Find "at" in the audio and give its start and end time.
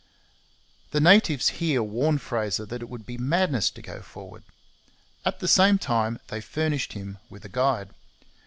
5.23-5.41